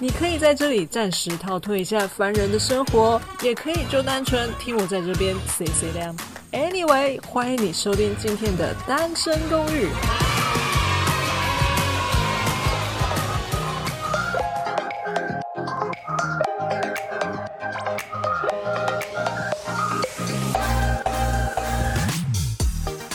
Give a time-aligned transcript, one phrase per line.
[0.00, 6.14] 你可以在这里暂时逃脱一下凡人的生活，也可以就单纯听我在这边 say say 亮。
[6.50, 9.88] Anyway，欢迎你收听今天的单身公寓。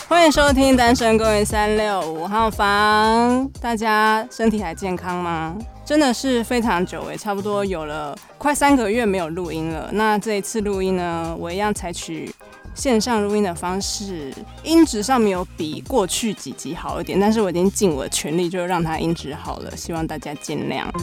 [0.10, 5.56] 欢迎收听单身公寓三六五号房，大家身体还健康吗？
[5.86, 9.88] 真的是非常久诶，差不多有了快三个月没有录音了。
[9.94, 12.34] 那这一次录音呢，我一样采取
[12.74, 20.88] 线上录音的方式，音质上没有比过去几集好一点，但是我已经尽我的全力，就让它音质好了，希望大家见谅。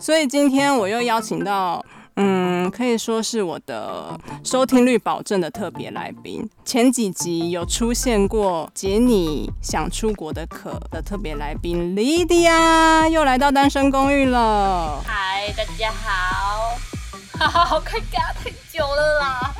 [0.00, 1.84] 所以今天我又邀请到。
[2.16, 6.48] 嗯，可以说是我的收听率保证的特别来宾。
[6.64, 15.02] 前几集有出现过解你想出国的渴的特别来宾 Lydia 又来到单身公寓了。
[15.06, 16.76] 嗨，大家好，
[17.38, 19.54] 哈哈，好快尬，太久了啦，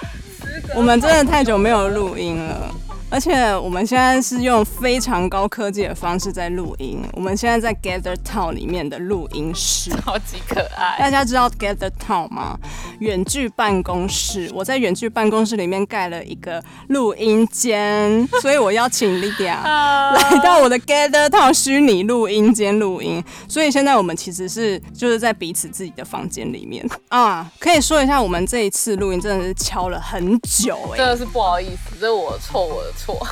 [0.76, 2.70] 我们真的太久没有录音了。
[3.12, 6.98] 而且我们现在是用非常高科技的方式在录音。
[7.12, 10.96] 我们现在在 Gather Town 里面的录音室，超级可爱。
[10.98, 12.58] 大家知道 Gather Town 吗？
[13.00, 14.50] 远距办公室。
[14.54, 23.22] 我在远距办公室里面盖了一个录音间，所以我邀请 Lydia 来到我的 Gather Town 虚拟录音间录音。
[23.46, 27.52] 所以现在我们其实是就是在彼此自己的房间里面啊。
[27.58, 33.01] 可以说一下，我们这一次录音真的是敲了很久哎、欸，真的是不好意思，这是我的错，我的错。
[33.04, 33.26] 错，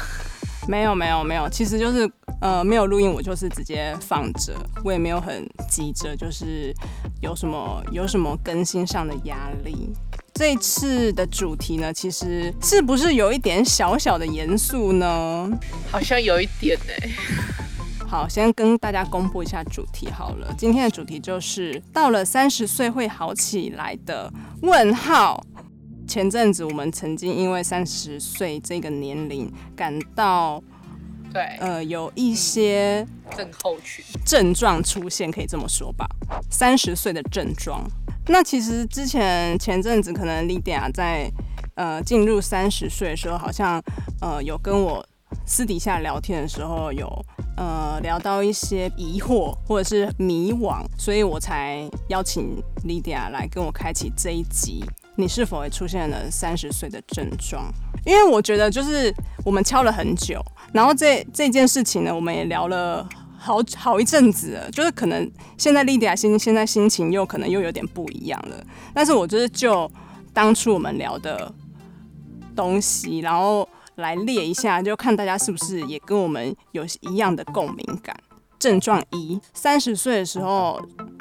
[0.66, 2.10] 没有没有没有，其实就是
[2.40, 4.52] 呃没有录音，我就是直接放着，
[4.84, 6.74] 我也没有很急着，就是
[7.20, 9.92] 有什么有什么更新上的压力。
[10.34, 15.48] 这次的主题呢，其实是不是有一点小小的严肃呢？
[15.90, 17.10] 好像有一点呢、欸。
[18.08, 24.32] 好，先跟大家公布一下主题好了，今天的主题就是到了三十岁会好起来的
[24.62, 25.40] 问号。
[26.10, 30.60] 前阵子我们曾经因为三十岁这个年龄感到，
[31.32, 33.06] 对，呃，有一些
[33.36, 36.04] 症候群症状出现，可以这么说吧。
[36.50, 37.88] 三十岁的症状。
[38.26, 41.30] 那其实之前前阵子可能 Lydia 在
[41.76, 43.80] 呃进入三十岁的时候，好像
[44.20, 45.06] 呃有跟我
[45.46, 47.08] 私底下聊天的时候有
[47.56, 54.84] 呃聊到一些疑惑或者是迷惘，所以我才邀请 Lydia 来跟我开启这一集。
[55.20, 57.70] 你是否也出现了三十岁的症状？
[58.06, 59.14] 因为我觉得就是
[59.44, 60.42] 我们敲了很久，
[60.72, 64.70] 然后这这件事情呢，我们也聊了好好一阵子了。
[64.70, 68.64] 就是可能现在莉迪亚心现在心情又可能又有点不一样了。
[68.94, 69.90] 但是我就是就
[70.32, 71.52] 当初我们聊的
[72.56, 78.16] 东西，然后来列一下，就看大家是不是也跟我们有一样的共鸣感。
[78.58, 80.80] 症状一：三十岁的时候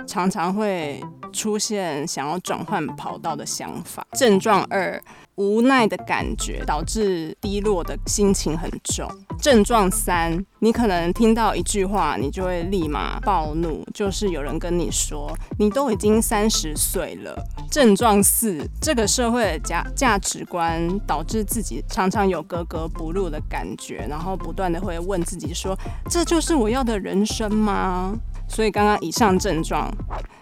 [0.10, 1.00] 常常会
[1.32, 4.04] 出现想要转换跑道的想法。
[4.14, 5.00] 症状二：
[5.36, 9.08] 无奈的感觉导致低落的心情很重。
[9.40, 17.38] 症状三：你可能听到一句话，你就会立马暴怒，就是有人跟你说你都已经三十岁了。
[17.70, 25.78] 症状四：这个社会的价价值观导致自己常常有格格不入的感觉，然后不断的会问自己说：
[26.10, 28.18] 这就是我要的人生吗？
[28.50, 29.90] 所以刚刚以上症状。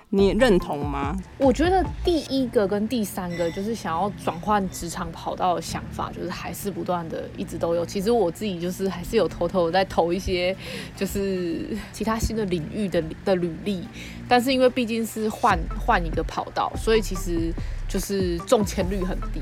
[0.09, 1.13] 你认同吗？
[1.37, 7.85] 我觉得第一个跟第三个就是想要转换职场跑道的想法，就是还是不断的一直都有。
[7.85, 10.55] 其实我自己就是还是有偷偷在投一些
[10.95, 13.85] 就是其他新的领域的的履历，
[14.29, 17.51] 但是因为毕竟是换换一个跑道，所以其实
[17.89, 19.41] 就是中签率很低，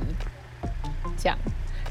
[1.15, 1.37] 这样。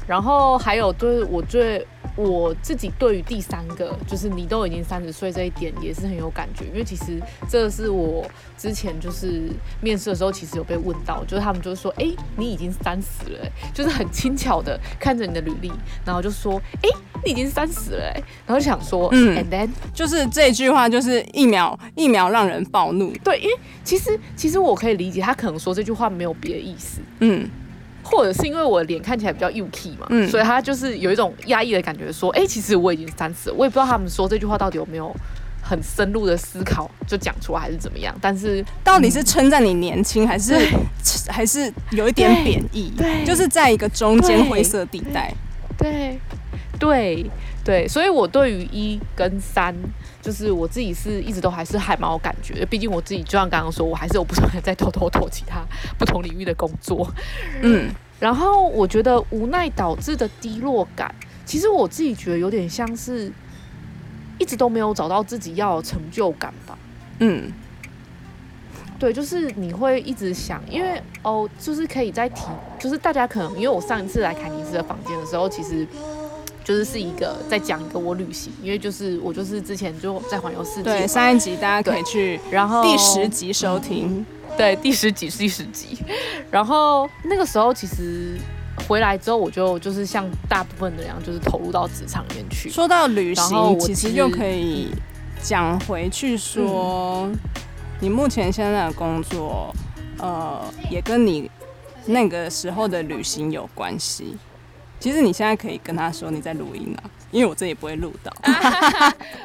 [0.05, 1.87] 然后还有就是我最。
[2.15, 8.25] 我自己对于第三个，就是你都已经三十岁这一点也是很有感觉，因为其实这是我
[8.57, 9.49] 之前就是
[9.81, 12.05] 面试的时候，其实有被问到，就是他们就是说，哎，
[12.37, 15.71] 你已经三十了，就是很轻巧的看着你的履历，
[16.05, 16.89] 然后就说，哎，
[17.25, 18.13] 你已经三十了，
[18.45, 27.49] 然后就想说，嗯，and then 就是这句话就是一秒一秒让人暴怒，对，因为其实其实我可以理解他可能说这句话没有别的意思，嗯。
[28.05, 35.13] 或者是因为我脸看起来比较幼气嘛，嗯，所以他就是有一种压抑的感觉，说，哎、欸，其实我已经三十了，我也不知道他们说这句话到底有没有
[35.61, 38.15] 很深入的思考就讲出来，还是怎么样。
[38.21, 40.55] 但是到底是称赞你年轻，还是
[41.27, 42.93] 还是有一点贬义？
[42.95, 45.33] 对，就是在一个中间灰色地带。
[45.75, 46.19] 对，
[46.79, 47.25] 对，
[47.63, 49.75] 对，所以我对于一跟三。
[50.25, 55.63] 就是我自己是一直都还是还蛮有感觉，毕竟我自己就像刚刚说，我还是有不断在偷偷偷其他
[55.99, 57.07] 不同领域的工作，
[57.61, 61.13] 嗯，然后我觉得无奈导致的低落感，
[61.45, 63.31] 其实我自己觉得有点像是
[64.39, 66.75] 一直都没有找到自己要有成就感吧，
[67.19, 67.53] 嗯，
[68.97, 72.45] 对，就是你会一直想，因为哦，就是可以再提，
[72.79, 75.87] 就是大家可能因为我上一次来凯尼斯的房间的时候，其实。
[76.65, 84.25] 就是是一个在讲一个我旅行，因为就是我就是之前就在环游世界，对，上一集大家可以去，然后第十集收听，
[84.57, 85.95] 对，第十集是第十集，
[86.49, 88.35] 然后那个时候其实
[88.87, 92.67] 回来之后，我就就是像大部分的人一样，就是投入到职场里面去。
[92.67, 94.89] 说到旅行，其实又可以
[95.43, 97.37] 讲回去说，嗯、
[97.99, 99.71] 你目前现在的工作，
[100.17, 100.59] 呃，
[100.89, 101.47] 也跟你
[102.07, 104.35] 那个时候的旅行有关系。
[104.99, 108.31] 其实你现在可以跟他说你在录音啊，因为我这也不会录到。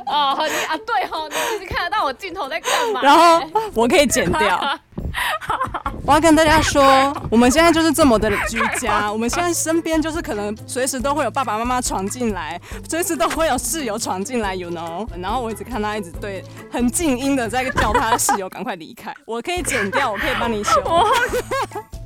[0.06, 3.02] 哦，你啊，对哦，你其实看得到我镜头在干嘛？
[3.02, 3.42] 然后
[3.74, 4.78] 我可以剪掉。
[6.06, 15.06] 我要跟大家说，我们现在就是这么的居家，我们现在身边就是可能随时都会有爸爸妈妈闯进来，随时都会有室友闯进来，you know。
[15.20, 19.12] 然后我一直看他一直对很静音的在叫他的室友赶快离开。
[19.26, 20.80] 我可以剪掉，我可以帮你修。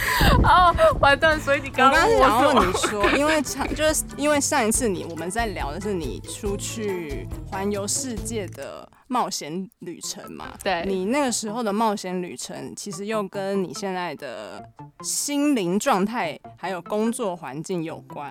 [0.44, 1.40] 哦，完蛋！
[1.40, 10.52] 所以你刚刚想要问你说，因为上 就是因为上一次你我们在聊的是你出去环游世界的冒险旅程嘛？
[10.62, 14.64] 对，你那个时候的冒险旅程，其实又跟你现在的
[15.02, 18.30] 心灵状态还有工作环境有关。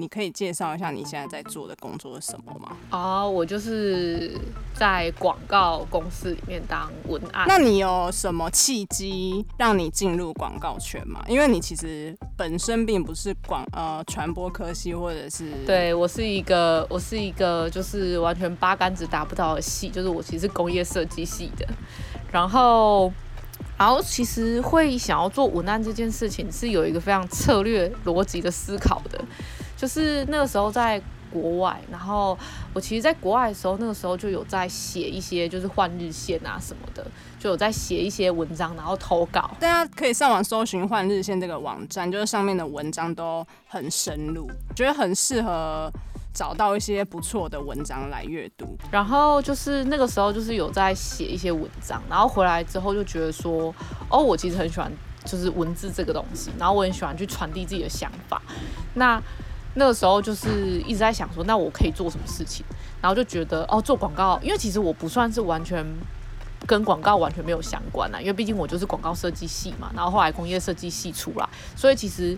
[0.00, 2.76] 你可以介绍一下你现在在做的工作是什么吗？
[2.90, 4.38] 哦，oh, 我就是
[4.72, 7.46] 在广告公司里面当文案。
[7.48, 11.20] 那你有什么契机让你进入广告圈吗？
[11.26, 21.66] 因为你其实本身并不是广呃传播科系，或者是对我是一个我是一个就是完全八竿子打不到的系，就是我其实是工业设计系的。
[22.30, 23.12] 然后，
[23.76, 29.24] 然后其实会想要做文案这件事情是有一个非常策略逻辑的思考的。
[29.78, 32.36] 就是那个时候在国外，然后
[32.74, 37.06] 我其实在国外的时候，那个时候就有在写一些就是换日线啊什么的，
[37.38, 39.50] 就有在写一些文章，然后投稿。
[39.60, 45.92] 大家可以上网搜寻换日线这个网站，就是上面的文章都很深入，觉得很适合
[46.32, 48.76] 找到一些不错的文章来阅读。
[48.90, 53.72] 然后就是那个时候就是有在写一些文章，然后回来之后就觉得说，
[54.10, 54.90] 哦，我其实很喜欢
[55.26, 58.40] 就是文字这个东西，然后我很喜欢去传递自己的想法。
[58.94, 59.20] 那
[59.78, 62.66] 那个时候就是一直在想说，那我可以做什么事情？
[63.00, 65.86] 然后就觉得哦，做广告，因为其实我不算是完全
[66.66, 72.36] 跟广告完全没有相关啊，因为毕竟我就是广告设计系嘛，然后后来工业设计系出来，所以其实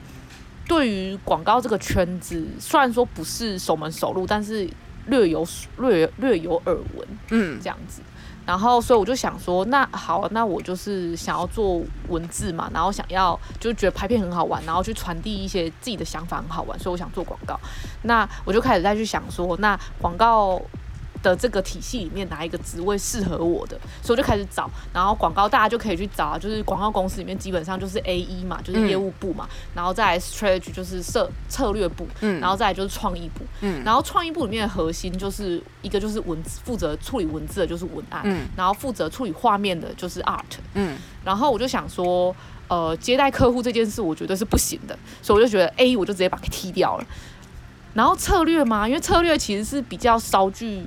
[0.69, 4.69] 对于广告这个圈子，虽然说不是熟门熟路，但是
[5.07, 5.47] 略有
[5.79, 8.03] 略略有耳闻，嗯，这样子。
[8.51, 17.57] 然后，所以我就想说，那好，那我就是想要做文字嘛，然后想要就觉得拍片很好玩，然后去传递一些自己的想法很好玩，所以我想做广告。
[18.03, 20.61] 那我就开始再去想说，那广告。
[21.23, 40.43] 的这个体系里面哪一个职位适合我的，所以我就开始找，然后广告大家就可以去找啊，就是广告公司里面基本上就是 AE 嘛，就是业务部嘛，嗯、然后再来 strategy 就是策策略部，嗯，然后再来就是创意部，嗯，然后创意部里面的核心就是一个就是文字负责处理文字的就是文案，嗯，然后负责处理画面的就是 art，
[40.75, 42.35] 嗯，然后我就想说，
[42.69, 47.05] 呃，接待客户这件事我觉得是不行的，所以我就觉得 AE 我就直接把它踢掉了，
[47.93, 50.83] 然后策略嘛，因为策略其实是比较稍具。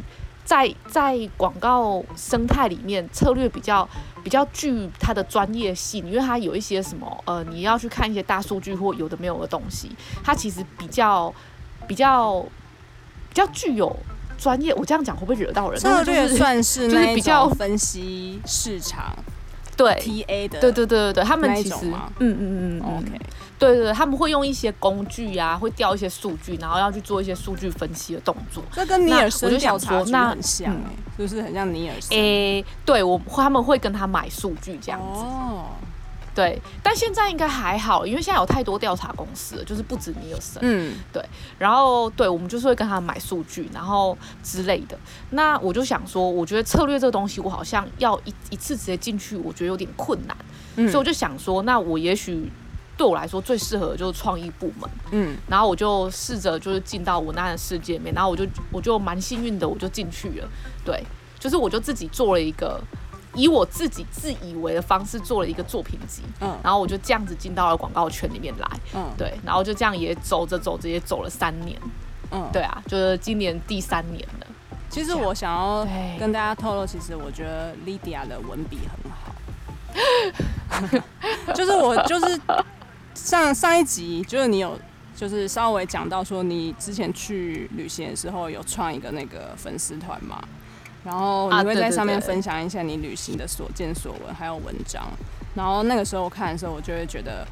[0.45, 3.87] 在在广告生态里面，策略比较
[4.23, 9.89] 比较具它的专业性，因为它有一些什么呃，你要去看一些大数据或有的没有的东西，
[10.23, 11.33] 它其实比较
[11.87, 12.41] 比较
[13.29, 13.95] 比较具有
[14.37, 14.73] 专业。
[14.75, 15.79] 我这样讲会不会惹到人？
[15.79, 19.15] 策略 算是就是比较分析市场，
[19.75, 21.75] 对 TA 的，对对对对对，他们其实
[22.19, 23.19] 嗯嗯嗯嗯，OK。
[23.59, 28.61] 对对对，他们会用一些工具呀、啊，会调一些数据，然后要去做一些数据分析的动作。
[28.73, 32.17] 这跟尼尔森调查那很像哎、欸，嗯、就是很像尼尔森。
[32.17, 35.21] 诶，对我他们会跟他买数据这样子。
[35.21, 35.65] 哦。
[36.35, 40.61] 对，但现在应该还好，因为现在有太多调查公司了，就是不止尼尔森。
[40.63, 40.95] 嗯。
[41.11, 41.23] 对，
[41.57, 44.97] 然后对我们就是会跟他买数据，然后之类的。
[45.31, 50.37] 那我就想说，我觉得策略这个东西，我好像要一一次直接进去，我觉得有点困难。
[50.75, 50.87] 嗯。
[50.89, 52.51] 所以我就想说，那我也许。
[52.95, 60.47] 对我来说最适合的就是创意部门，嗯，然后我就试着就是进到文案的世界里面，然后我就我就蛮幸运的，我就进去了，
[60.85, 61.03] 对，
[61.39, 62.79] 就是我就自己做了一个
[63.35, 71.79] 以我自己自以为的方式做了一个作品集，嗯，然后我就这样子进到了广告圈里面来，嗯，对，然后就这样也走着走着也走了三年，
[72.31, 74.47] 嗯，对啊，就是今年第三年了。
[74.89, 75.83] 其实我想要
[76.19, 80.99] 跟大家透露，其实我觉得 Lydia 的文笔很好，
[81.55, 82.39] 就是我就是
[83.15, 84.77] 上上一集就是你有
[85.15, 90.39] 就是稍微讲到说你之前去旅行的时候有创一个那个粉丝团嘛，
[91.03, 95.11] 然后你会在上面分享一下你旅行的所见所闻还有文章，
[95.55, 97.47] 然后那个时候我看的时候我就会觉得。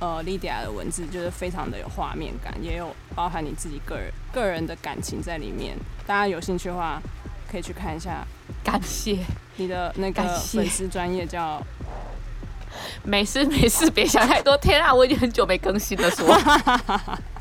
[0.00, 5.76] 呃，Lydia 的文字就是非常的有画面感，也有包含你自己个人个人的感情在里面。
[6.04, 7.00] 大家有兴趣的话，
[7.50, 8.26] 可以去看一下。
[8.62, 9.18] 感谢
[9.56, 11.62] 你的那个粉丝专业叫。
[13.04, 14.56] 没事没事，别想太多。
[14.58, 16.26] 天啊，我已经很久没更新了，说。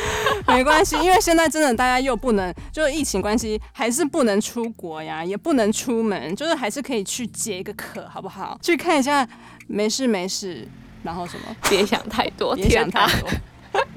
[0.48, 8.58] 没关系，因为现在真的大家又不能，就是疫情关系，还是不能出国呀，也不能出门，就是还是可以去接一个课，好不好？
[8.62, 9.28] 去看一下。
[9.68, 10.68] 没事没事。
[11.02, 11.56] 然后什么？
[11.70, 13.28] 别想太多，别想太多。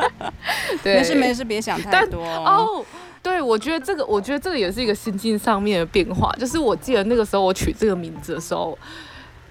[0.81, 2.23] 对，没事没事，别想太多。
[2.23, 2.85] 哦，
[3.21, 6.31] 对，我觉得这个，我觉得这个也是一个心境上面的变化。
[6.39, 8.77] 就是我记得那个时候我取这个名字的时候，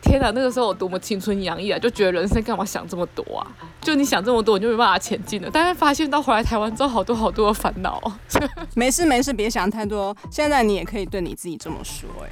[0.05, 3.47] 天哪，那个时候我多么青春洋溢啊，就觉得人生干嘛想这么多啊？
[3.81, 5.49] 就你想这么多，你就没办法前进了。
[5.53, 8.01] 但是发现到回来台湾之后，好多好多的烦恼。
[8.77, 10.15] 没事没事，别想太多。
[10.31, 12.29] 现在你也可以对你自己这么说，哎，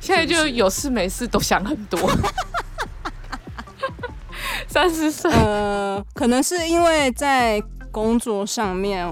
[0.00, 1.98] 现在就有事没事都想很多。
[4.68, 9.08] 三十岁，呃，可能是因为在工作上面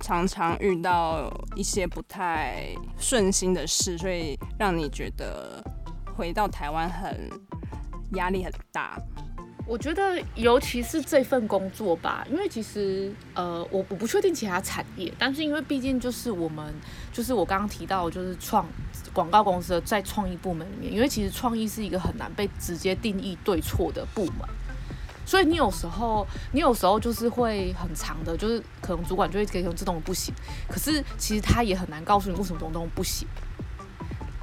[0.00, 2.66] 常常遇到一些不太
[2.98, 5.62] 顺心的事，所以让你觉得
[6.16, 7.30] 回到台湾很
[8.12, 8.98] 压力很大。
[9.66, 16.72] 我觉得，尤其是这份工作吧，因为其实，呃，我我不确定其他产业，但是因为毕竟就是我们，
[17.12, 18.64] 就是我刚刚提到，就是创
[19.12, 24.48] 广告公司在创意部门里面，因为其实创意是一个很难被直接定义对错的部门。
[25.26, 30.32] 所以你有时候，你有时候就是会很长的，就是可能主管就会给你这东西不行，
[30.68, 33.26] 可是其实他也很难告诉你为什么东东不行，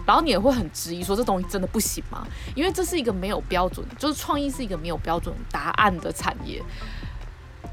[0.05, 2.25] 然后你也会很质疑说这东西真的不行吗？
[2.55, 6.61] 因为这是一个没有标准，就是创意是一个没有标准答案的产业，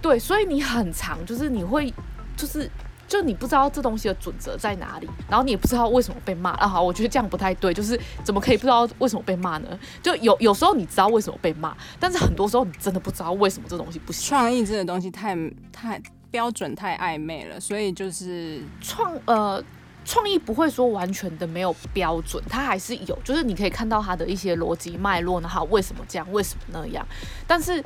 [0.03, 1.93] 对，所以你很长，就是你会
[2.37, 2.71] 就是。
[3.11, 6.69] 就你不知道这东西的准则在哪里，然后你也不知道为什么被骂啊。
[6.69, 9.77] 好，我觉得这样不太对，就是怎么可以不知道为什么被骂呢？
[10.01, 14.29] 就有有时候你知道为什么被骂，但是很多时候你真的不知道为什么这东西不行。
[14.29, 15.37] 创意这个东西太
[15.73, 19.61] 太标准太暧昧了，所以就是创呃
[20.05, 27.07] 创意不会说完全的没有标准，它还是有，就是你可以看到它的一些逻辑脉络，然后为什么这样，为什么那样，
[27.47, 27.83] 但是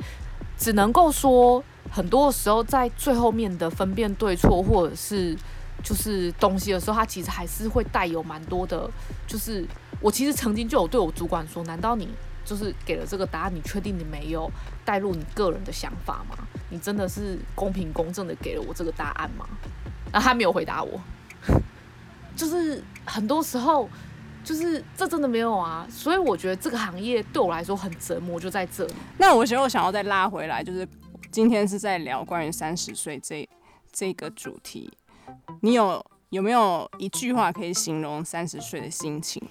[0.57, 1.63] 只能够说。
[1.91, 5.37] 很多时候，在最后面的分辨对错，或者是
[5.83, 8.89] 就是东西的时候，它其实还是会带有蛮多的。
[9.27, 9.63] 就是
[10.01, 12.09] 我其实曾经就有对我主管说：“难道你
[12.43, 14.51] 就是给了这个答案，你确定你没有
[14.83, 16.35] 带入你个人的想法吗？
[16.69, 19.47] 你真的是公平公正的给了我这个答案吗？”
[20.11, 20.99] 然后他没有回答我。
[22.35, 23.89] 就是很多时候，
[24.43, 25.87] 就是这真的没有啊。
[25.89, 28.93] 所以我觉得这个行业对我来说很折磨，就在这里。
[29.17, 30.87] 那我觉得我想要再拉回来，就是。
[31.31, 33.45] 今天是在聊关于三十岁这
[33.91, 34.89] 这个主题，
[35.59, 39.43] 你有有没有一句话可以形容三十岁的心情？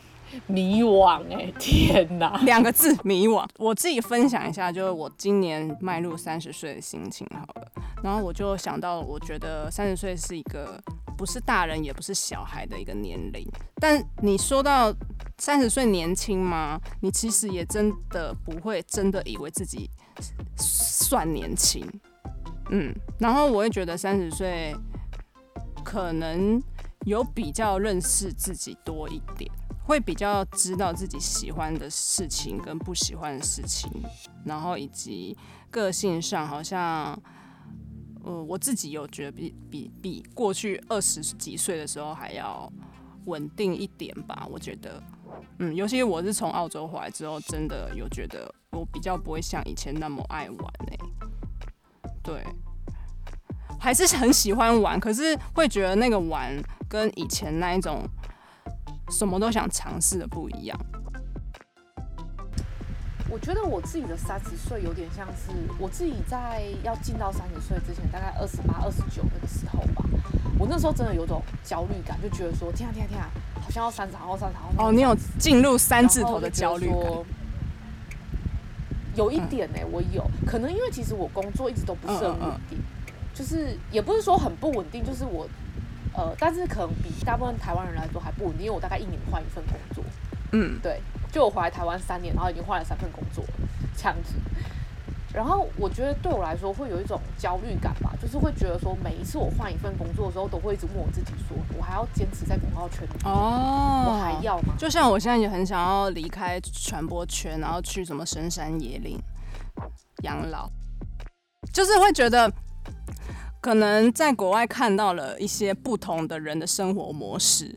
[0.47, 3.47] 迷惘哎、 天哪，两个字迷惘。
[3.59, 7.67] 我自己分享一下，就是我今年迈入三十岁的心情好了。
[8.03, 10.79] 然后我就想到，我觉得三十岁是一个
[11.17, 13.47] 不是大人也不是小孩的一个年龄。
[13.76, 14.95] 但你说到
[15.38, 16.81] 三十岁年轻吗？
[17.00, 19.91] 你其实也真的不会真的以为自己。
[20.57, 21.85] 算年轻，
[22.71, 24.73] 嗯，然后我会觉得三十岁
[25.83, 26.62] 可能
[27.05, 29.50] 有比较认识自己多一点，
[29.85, 33.91] 会比较知道自己喜欢的事情跟不喜欢的事情，
[34.45, 35.37] 然后以及
[35.71, 37.17] 个性上好像，
[38.25, 42.73] 呃，我自己有觉得比比比过去二十几岁的时候还要
[43.26, 45.03] 稳定一点吧，我觉得。
[45.59, 50.99] 嗯，尤其我是从澳洲回来之后，真的有觉得我比较不会像以前那么爱玩欸。
[52.23, 52.43] 对，
[53.79, 56.57] 还是很喜欢玩，可是会觉得那个玩
[56.88, 58.09] 跟以前那一种
[59.11, 60.78] 什么都想尝试的不一样。
[63.30, 70.04] 我觉得我自己的三十岁有点像是我自己在要进到三十岁之前，大概二十八、二十九那个时候吧。
[70.56, 73.28] 我那时候真的有种焦虑感，就觉得说天啊天啊天啊，
[73.61, 74.88] 好像要三十，好三十，好。
[74.88, 76.96] 哦，你有进入三字头的焦虑感？
[79.16, 82.78] 有一点呢、欸，我有可能因为其实我工作一直都不是很稳定，
[83.34, 85.49] 就是也不是说很不稳定，就是我
[86.16, 90.04] 呃，但是可能比大部分台湾人来说还不稳定，因为我大概一年换一份工作。
[90.52, 91.00] 嗯，对，
[91.33, 93.44] 就我回来台湾三年，然后已经换了三份工作，
[93.97, 94.35] 这样子。
[95.33, 104.75] 然后我觉得对我来说会有一种焦虑感吧，就是会觉得说每一次我换一份工作的时候，都会一直问我自己说，我还要坚持在广告圈里哦，我还要吗？
[104.78, 109.21] 就像我现在也很想要离开传播圈，然后去什么深山野岭
[110.23, 110.71] 养老，
[111.73, 112.49] 就是会觉得
[113.64, 117.75] 可能在国外看到了一些不同的人的生活模式，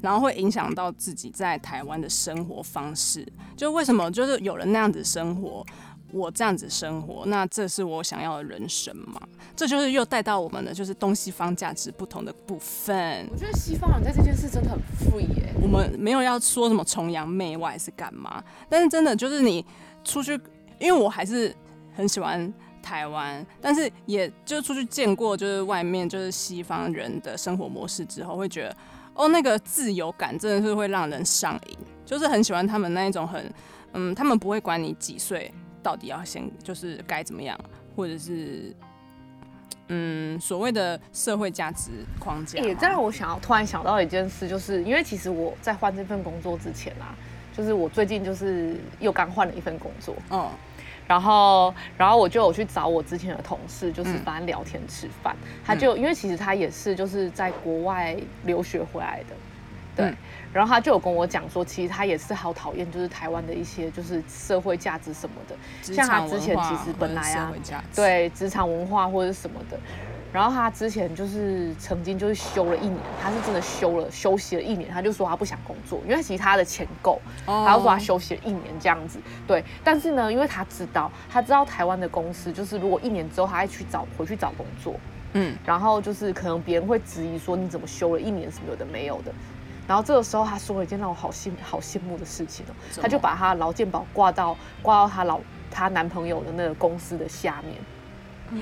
[0.00, 3.26] 然后会影响到自己在台湾的生活方式。
[3.56, 5.66] 就为什么就是有人那样子生活？
[6.12, 9.20] 我这样子生活，那这是我想要的人生吗？
[9.56, 13.26] 这就是又带到我们的就是东西方价值不同的部分。
[13.32, 15.52] 我觉得西方人在这件事真的很 free 耶。
[15.60, 19.66] 我们没有要说什么崇洋媚外是干嘛，但是真的就是你
[20.04, 20.40] 出去，
[20.78, 21.52] 因为我还是
[21.96, 22.54] 很喜欢
[22.86, 28.76] 台湾，但是也就出去见过就是外面就是西方人的生活模式之后，会觉得
[29.14, 33.52] 哦，那个自由感真的是会让人上瘾，就是很喜欢他们那一种很
[33.94, 35.52] 嗯，他们不会管你几岁。
[35.82, 37.56] 到底要先就是该怎么样，
[37.94, 38.74] 或者是
[39.86, 42.58] 嗯所谓的社会价值框架？
[42.58, 47.14] 也这让我想要突然想到一件事，就是因为其实我在换这份工作之前啊，
[47.56, 50.48] 就是我最近就是又刚换了一份工作，嗯，
[51.08, 59.34] 然后然后我就有去找我之前的同事，就是反正聊天吃饭，嗯、他就因为其实他也是就是在国外留学回来的。
[59.96, 60.14] 对，
[60.52, 65.56] 然后他就有跟我讲说，其实他也是好讨厌，就是台湾的一些就是社会价值什么的，
[65.94, 67.50] 像他之前其实本来啊，
[67.94, 69.80] 对职场文化或者是什么的，
[70.36, 84.94] 然后他之前就是曾经就是休了一年，他是真的休了休息了一年，他就说他不想工作，因为其实他的钱够，他就说他休息了一年这样子，对，但是呢，因为他知道他知道台湾的公司就是如果一年之后他再去找回去找工作，
[85.32, 89.32] 嗯，然后就是可能别人会质疑说你怎么休了一年什么的没有的。
[89.88, 98.60] 然后这个时候，他说了一件让我好羡好羡慕的事情哦，他就把他劳健保挂到挂到他老他男朋友的那个公司的下面，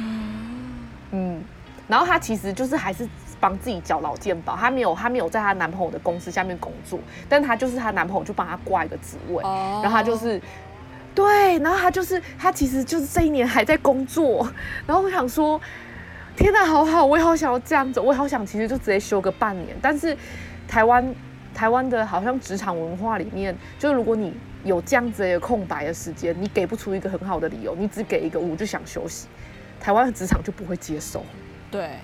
[1.10, 1.42] 嗯，
[1.86, 3.08] 然后她其实就是还是
[3.40, 10.40] 帮自己缴劳健保，她没有她没有在她男朋友的公司下面工作，但她就是她男朋友就帮她挂一个职位，然后她就是
[11.14, 14.48] 对，然后他就是他其实就是这一年还在工作，
[14.86, 15.60] 然后我想说，
[16.36, 20.16] 天哪，好好，我也好想要这样子，我也好想其实就直接休个半年，但是。
[20.66, 21.14] 台湾，
[21.54, 24.32] 台湾的好像职场文化里面，就是如果你
[24.64, 29.28] 有这样子的空白的时间，你给不出一个很好的理由，你只给一个我就想休息，
[29.78, 31.22] 台湾的职场就不会接受。
[31.74, 31.98] 对，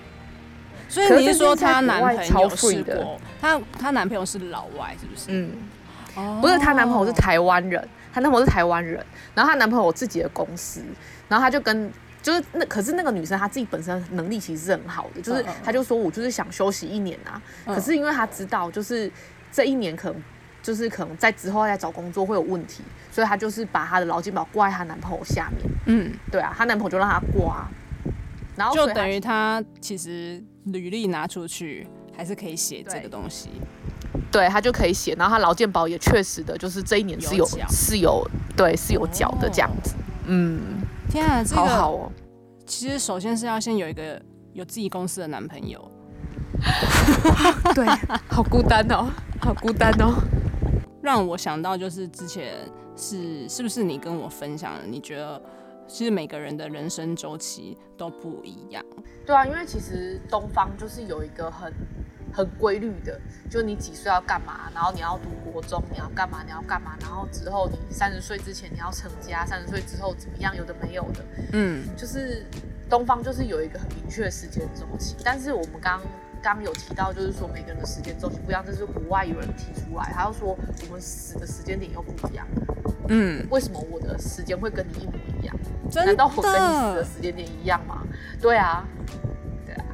[0.89, 3.07] 所以你是说她男朋友是的，
[3.39, 5.25] 她她男朋友是老外是不是？
[5.29, 5.51] 嗯，
[6.15, 9.03] 哦，不是，她男朋友是台湾人，她男朋友是台湾人，
[9.33, 10.81] 然后她男朋友有自己的公司，
[11.29, 11.91] 然后她就跟。
[12.23, 19.11] 就是那，可是那个女生她自己本身能力其实是很好的，就是她就说我就是想休息一年啊，可是因为她知道就是
[19.51, 20.23] 这一年可能
[20.61, 25.67] 就是可能在之后再找工作会有问题，所以她就是把她的劳健保挂在她男朋友下面。
[25.87, 27.67] 嗯，对啊，她男朋友就让她挂，
[28.61, 33.49] 然后就等于他其实履历拿出去还是可以写这个东西，
[34.31, 39.95] 对，他就可以写，然后他劳健保也确实的就是这一年是有，有是有对是有缴的这样子，
[40.27, 40.59] 嗯。
[41.09, 42.11] 天啊，这个好好哦！
[42.65, 44.21] 其实首先是要先有一个
[44.53, 45.91] 有自己公司的男朋友，
[47.75, 47.85] 对，
[48.29, 49.09] 好孤单哦，
[49.41, 50.13] 好孤单哦。
[51.01, 52.53] 让我想到就是之前
[52.95, 54.85] 是是不是你跟我分享的？
[54.85, 55.41] 你觉得
[55.87, 58.83] 其实每个人的人生周期都不一样。
[59.25, 61.73] 对啊，因为其实东方就是有一个很。
[62.33, 72.45] 很规律的，就你几岁要干嘛，然后你要读国中，你要干嘛，你要干嘛，然后之后你三十岁之前你要成家，三十岁之后怎么样，有的没有的，嗯，就是
[72.89, 75.99] 东方就是有一个很明确的时间周期，但是我们刚
[76.41, 82.47] 刚有提到，就是说每个人的时间周期不一样，这是国外有人提出来，他要说我们死的时间点又不一样，
[83.07, 85.55] 嗯，为什么我的时间会跟你一模一样？
[85.93, 88.03] 难道我跟你死的时间点一样吗？
[88.41, 88.85] 对啊，
[89.65, 89.85] 对啊，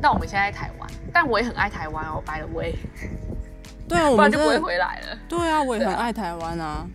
[0.00, 0.90] 但我们现在在台湾。
[1.12, 2.74] 但我也很爱台湾哦，by the way。
[3.88, 5.18] 对啊，我们 就不会回来了。
[5.28, 6.86] 对啊，我也很爱台湾啊，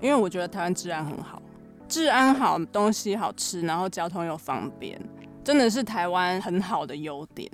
[0.00, 1.40] 因为我觉得台湾治安很好，
[1.88, 5.00] 治安好，东西好吃，然后交通又方便，
[5.42, 7.50] 真的是台湾很好的优点。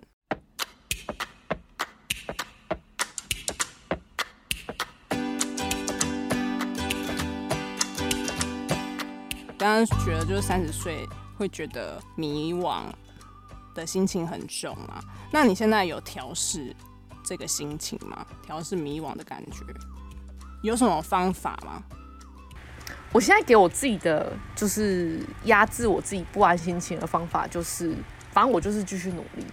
[9.65, 12.83] 刚刚觉得就是三十岁会觉得迷惘
[13.75, 16.77] 的心情很重啊，那你现在有调试
[17.25, 18.27] 这个心情吗？
[18.43, 19.65] 调试迷惘的感觉，
[20.63, 21.83] 有什么方法吗？
[23.11, 27.97] 我现在给我自己的就是压制我自己不安心情的方法，就是
[28.33, 29.47] 反正我就是继续努力，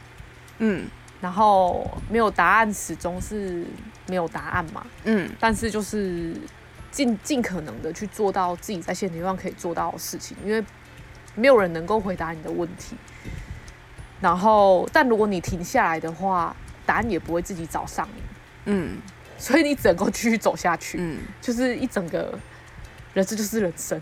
[0.58, 0.90] 嗯
[1.22, 3.66] 然后没有答案，始终是
[4.08, 4.86] 没有答案嘛。
[5.06, 6.36] 嗯但是就是
[6.92, 10.64] 尽尽可能的去做到自己在现阶段可以做到的事情，因为
[11.34, 12.96] 没有人能够回答你的问题。
[14.20, 18.22] 然后，但如果你停下来的话，答案也不会自己找上你，
[18.66, 18.98] 嗯
[19.38, 20.98] 所以你只能够继续走下去。
[21.00, 21.20] 嗯。
[21.42, 22.38] 就是一整个
[23.14, 24.00] 人，这就是人生。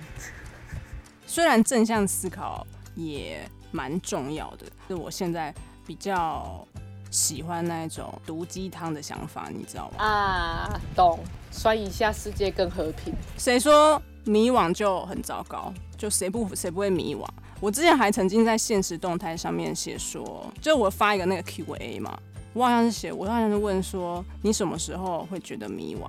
[1.25, 5.53] 虽然正向思考也蛮重要的，是我现在
[5.85, 6.67] 比较
[7.09, 10.03] 喜欢那一种毒鸡汤的想法，你知道吗？
[10.03, 11.19] 啊，懂。
[11.51, 13.11] 酸一下，世界更和平。
[13.37, 15.73] 谁说迷惘就很糟糕？
[15.97, 17.25] 就谁不谁不会迷惘？
[17.59, 22.17] 我之前还曾经在现实动态上面写说，就我发一个那个 Q&A 嘛，
[22.53, 26.07] 我好像是写，我好像是问说，你什么时候会觉得迷惘？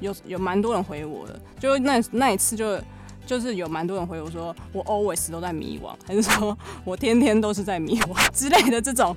[0.00, 2.80] 有有蛮多人回我的，就那那一次就
[3.26, 9.14] 就是有蛮多人回我说，我 always 都在迷惘，还是说我天天都是在迷惘之类的这种。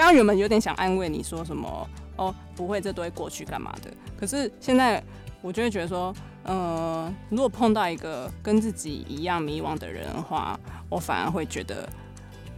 [0.00, 1.86] 刚刚原本有点想安慰你说什么
[2.16, 3.92] 哦，不会，这都会过去干嘛的？
[4.18, 5.04] 可是现在
[5.42, 10.58] 我就会觉得说，呃，如果碰到一个跟自己一样迷惘的人的话，
[10.88, 11.86] 我反而会觉得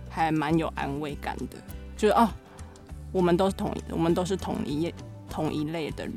[0.09, 1.59] 还蛮有安慰感的，
[1.97, 2.29] 就是哦，
[3.11, 4.95] 我们都是同一，我们都是同一
[5.29, 6.15] 同一类的人。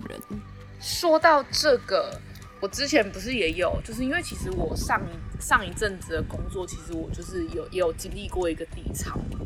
[0.80, 2.22] 说到这个，
[2.62, 9.40] 我之前不是也有，就是因为其实我上一上一阵子的工作，其实我就是有也有经历过一个低潮嘛，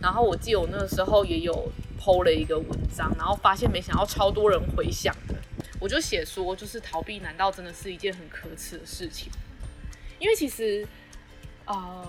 [0.00, 5.34] 然后我记得我那个时候也有剖了一个文章，然后发现没想到超多人回响的，
[5.80, 9.30] 我就写说，就是逃避难道真的是一件很可耻的事情？
[10.18, 10.86] 因为其实，
[11.66, 12.04] 呃，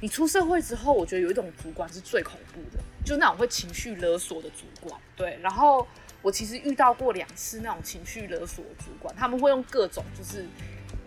[0.00, 5.86] 你出社会之后，我觉得有一种主管是最恐怖的，就那种会情绪勒索的主管，对，然后。
[6.22, 10.46] 我其实遇到过两次那种情绪勒索的主管，他们会用各种就是，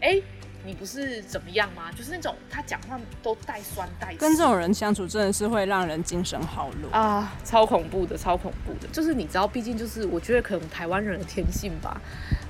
[0.01, 0.23] 哎、欸，
[0.65, 1.91] 你不是怎么样吗？
[1.95, 4.17] 就是那种他讲话都带酸带刺。
[4.17, 8.87] 跟这种人相处真的是会让人精神耗弱啊，超恐怖的，超恐怖的。
[8.91, 12.01] 就是你知道，毕竟就是我觉得可能台湾人的天性吧，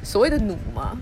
[0.04, 0.98] 所谓的奴嘛，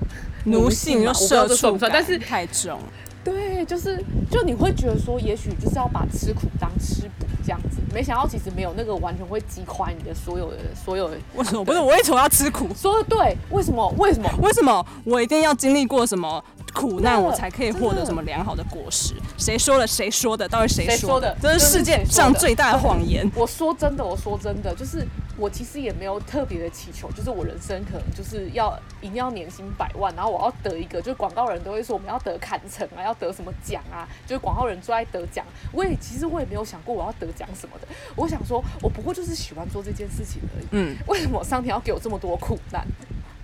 [0.46, 2.82] 奴性又社畜感，但是太重。
[3.24, 11.18] 对，就是就你会觉得说，也许就是要把吃苦当吃补这样子，没想到其实没有那个完全会击垮你的所有的所有的。
[11.36, 11.64] 为什么？
[11.64, 12.68] 不是我为什么要吃苦？
[12.76, 13.88] 说的对，为什么？
[13.98, 14.30] 为什么？
[14.42, 19.14] 为什么我一定要经历过什么苦难，我才可以获得什么良好的果实？
[19.38, 19.88] 谁说的？
[19.88, 20.48] 谁说的？
[20.50, 21.36] 到底谁说的？
[21.42, 23.30] 这是世界上最大的谎言。
[23.36, 25.08] 我说真的，我说真的，就是
[25.44, 35.46] 我其实也没有特别的祈求，就是我人生可能就是要一定要年薪百万，然后我要得一个，就是广告人都会说我们要得坎城啊，要得什么奖啊，就是广告人最爱得奖。
[35.74, 40.68] 我也其实我也没有想过我要得奖什么的，我想说我不过就是喜欢做这件事情而已。
[40.72, 42.88] 嗯，为什么上天要给我这么多苦难？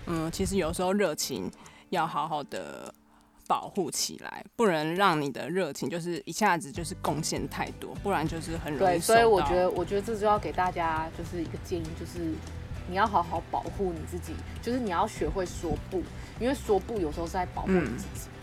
[0.05, 1.51] 嗯，其实有时候热情
[1.89, 2.93] 要好好的
[3.49, 8.91] 保护起来，不能让你的热情就是一下子就是贡献太多，不然就是很容易。
[8.91, 12.19] 对，所以我觉得，我觉得这就要给大家就是一个建议，就是
[12.87, 16.03] 你要好好保护你自己，就是你要学会说不，
[16.39, 18.27] 因为说不有时候是在保护你自己。
[18.27, 18.37] 嗯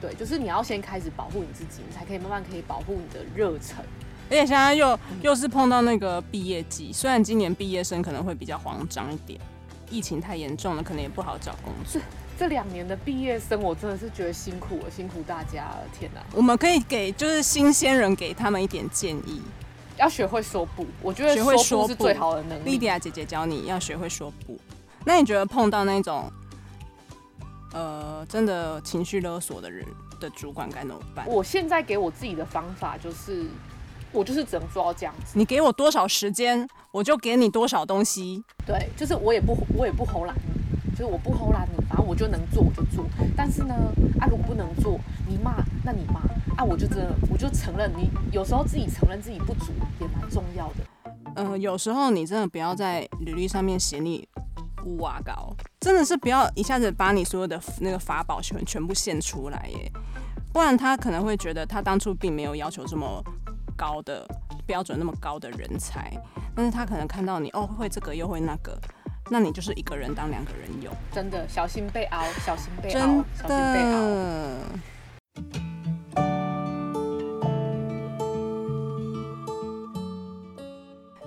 [0.00, 3.82] 对，就是你要先开始保护你自己，你才可以慢慢可以保护你的热忱。
[4.28, 9.40] 而且现在又又是碰到那个毕业季，虽然今年毕业生可能会比较慌张一点，
[9.90, 12.00] 疫情太严重了，可能也不好找工作。
[12.38, 16.20] 这两年的毕业生，我真的是觉得辛苦了，辛苦大家了，天哪！
[16.32, 19.40] 我们可以给就是新鲜人给他们一点建议，
[19.96, 20.86] 要学会说不。
[21.00, 22.72] 我觉得说不是最好的能力。
[22.72, 24.58] 莉迪亚姐姐教你要学会说不。
[25.04, 26.30] 那你觉得碰到那种？
[27.72, 29.84] 呃，真的情绪勒索的人
[30.20, 31.26] 的主管该怎么办？
[31.26, 33.46] 我现在给我自己的方法就是，
[34.12, 35.32] 我就是只能做到这样子。
[35.34, 38.44] 你给我多少时间，我就给你多少东西。
[38.64, 40.53] 对，就是我也不我也不唬烂你，
[40.94, 43.04] 就是我不偷懒你，反正我就能做我就做。
[43.36, 43.74] 但是呢，
[44.20, 46.20] 啊，如果不能做，你骂那你骂
[46.56, 50.74] 啊，我就真的我就承认你有时候自己承认自己不足也蛮重要的。
[51.36, 54.28] 嗯、呃，有时候你真的不要在履历上面写你。
[54.98, 59.90] 哇高，真的是不要一下子把你所有的那个法宝全全部献出来耶，
[60.52, 63.24] 不然他可能会觉得他当初并没有要求这么
[63.74, 64.28] 高的
[64.66, 66.12] 标准，那么高的人才，
[66.54, 68.78] 但是他可能看到你哦会这个又会那个，
[69.30, 74.00] 那你就是一个人当两个人用，真的小心被熬，小心被熬，真的小心被凹。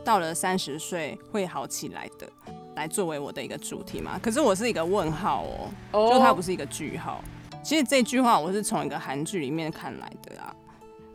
[0.03, 2.29] 到了三十岁会好起来的。
[2.75, 6.13] 来作为我的一个主题嘛，可是我是一个问号哦，oh.
[6.13, 7.23] 就它不是一个句号。
[7.63, 10.55] 其实这句话我是从一个韩剧里面看来的啊，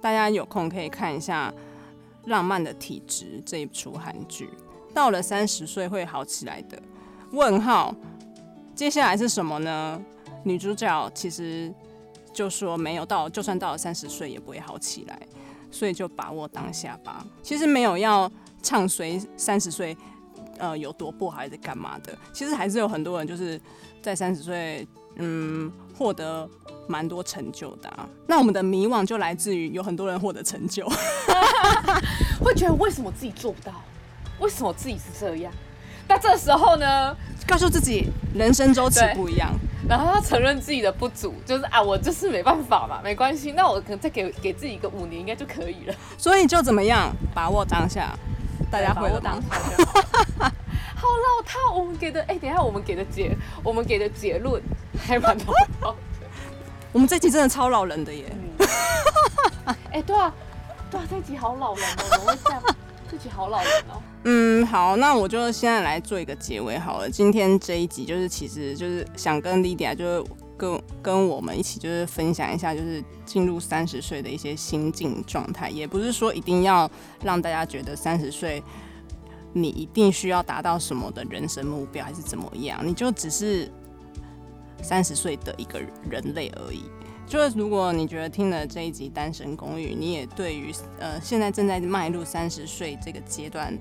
[0.00, 1.54] 大家有空可以看一下
[2.28, 4.50] 《浪漫的体质》这一出韩剧。
[4.94, 6.80] 到了三十岁会好起来的
[7.32, 7.94] 问号，
[8.74, 10.00] 接下来是什么呢？
[10.44, 11.72] 女主角其实
[12.32, 15.18] 就说没有到，就算到了三十岁也不会好起来，
[15.70, 17.24] 所以就把握当下吧。
[17.42, 18.30] 其实没有要
[18.62, 19.96] 唱衰三十岁，
[20.58, 22.16] 呃，有多不好还是干嘛的。
[22.32, 23.60] 其实还是有很多人就是
[24.02, 26.48] 在三十岁，嗯，获得
[26.88, 28.08] 蛮多成就的啊。
[28.26, 30.86] 那我们的迷惘就来自于有很多人获得成就，
[32.42, 33.72] 会觉得为什么自己做不到？
[34.42, 35.52] 为什么自己是这样？
[36.08, 39.50] 那这时候呢，告诉自己人生周期不一样，
[39.88, 45.94] 然后要承认自己的不足，就是啊，我就是没办法嘛，没关系，那我可能再给给自己一个五年应该就可以了。
[46.18, 48.12] 所以就怎么样，把握当下，
[48.70, 50.02] 大家会把握当下就好。
[50.94, 54.60] 好老套，我们给的哎、欸，等一下我们给的结，我们给的结论
[55.06, 55.96] 还蛮老套的。
[56.92, 58.24] 我们这集真的超老人的耶。
[59.64, 60.32] 哎、欸，对啊，
[60.90, 62.62] 对啊，这集好老人哦，怎么会这样？
[63.10, 64.02] 这集好老人哦。
[64.24, 67.10] 嗯，好，那我就现在来做一个结尾好了。
[67.10, 75.68] 今天这一集就是，其实就是想跟 Lydia 就是跟跟我们一起就是分享一下，就是进入三十岁的一些心境状态。
[75.68, 76.88] 也不是说一定要
[77.24, 78.62] 让大家觉得三十岁
[79.52, 82.80] 你一定需要达到什么的人生目标，还是怎么样？
[82.86, 83.68] 你就只是
[84.80, 86.84] 三十岁的一个人类而已。
[87.26, 93.76] 就是如果你觉得听了这一集《单身公寓》，你也对于呃现在正在迈入三十岁这个阶段。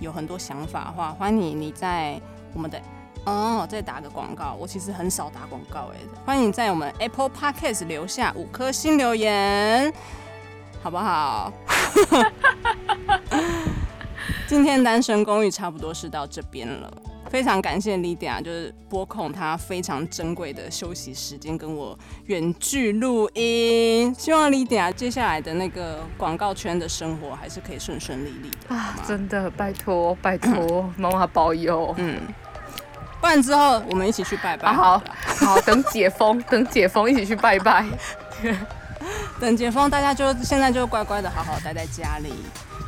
[0.00, 2.20] 有很多想法的话，欢迎你在
[2.54, 2.80] 我们的
[3.24, 4.56] 哦，再打个广告。
[4.58, 9.92] 我其实很少打广告哎，欢迎在我们 Apple Podcast 留下五颗星留言，
[10.82, 11.52] 好不好？
[14.46, 16.92] 今天单身公寓差不多是到这边了。
[17.28, 24.14] 非常感谢 Lydia，就是拨控她非常珍贵的休息时间跟我远距录音。
[24.14, 28.96] 希望 Lydia 接下来的那个广告圈的生活还是可以顺顺利利的啊！
[29.06, 31.94] 真的，拜托拜托， 妈妈保佑。
[31.98, 32.20] 嗯，
[33.20, 34.98] 不然之后我们一起去拜拜好。
[34.98, 35.04] 好，
[35.46, 37.84] 好，等解封， 等解封一起去拜拜。
[39.40, 42.32] 等解封，大家就现在就乖乖的好好待在家里，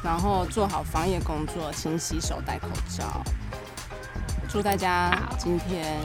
[0.03, 3.22] 然后做好防疫工作，勤洗手，戴口罩。
[4.49, 5.99] 祝大家今天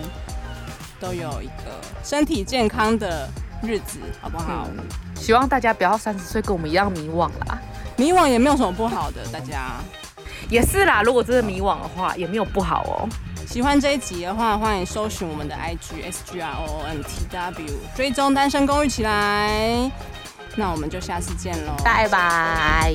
[1.00, 3.30] 都有一个身体健康的
[3.62, 4.68] 日子，好不好？
[4.78, 4.84] 嗯，
[5.16, 7.58] 希望大家不要三十岁跟我们一样迷惘啦。
[7.96, 9.78] 迷惘也没有什么不好的，大家
[10.50, 11.02] 也是啦。
[11.02, 13.08] 如果真的迷惘的话，也没有不好哦。
[13.48, 19.92] 喜欢这一集的话，欢迎搜寻我们的 IG S G R O O N T W，追踪单身公寓起来。
[20.56, 22.94] 那我们就下次见喽，拜拜。